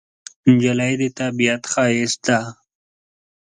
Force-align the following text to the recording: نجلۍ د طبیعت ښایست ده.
نجلۍ 0.51 0.93
د 1.01 1.03
طبیعت 1.19 1.61
ښایست 1.71 2.19
ده. 2.27 2.39